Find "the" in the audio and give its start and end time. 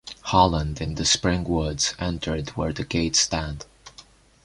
0.95-1.05, 2.73-2.83